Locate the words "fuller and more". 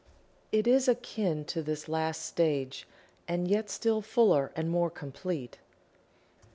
4.01-4.89